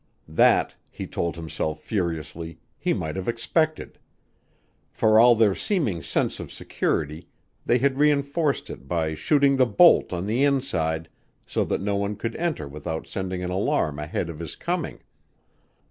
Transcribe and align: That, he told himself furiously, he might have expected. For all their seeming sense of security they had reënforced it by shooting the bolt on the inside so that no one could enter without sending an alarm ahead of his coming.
That, 0.27 0.73
he 0.89 1.05
told 1.05 1.35
himself 1.35 1.79
furiously, 1.79 2.57
he 2.79 2.91
might 2.91 3.15
have 3.15 3.27
expected. 3.27 3.99
For 4.89 5.19
all 5.19 5.35
their 5.35 5.53
seeming 5.53 6.01
sense 6.01 6.39
of 6.39 6.51
security 6.51 7.27
they 7.67 7.77
had 7.77 7.93
reënforced 7.97 8.71
it 8.71 8.87
by 8.87 9.13
shooting 9.13 9.57
the 9.57 9.67
bolt 9.67 10.11
on 10.11 10.25
the 10.25 10.43
inside 10.43 11.07
so 11.45 11.63
that 11.65 11.81
no 11.81 11.97
one 11.97 12.15
could 12.15 12.35
enter 12.37 12.67
without 12.67 13.05
sending 13.05 13.43
an 13.43 13.51
alarm 13.51 13.99
ahead 13.99 14.27
of 14.27 14.39
his 14.39 14.55
coming. 14.55 15.01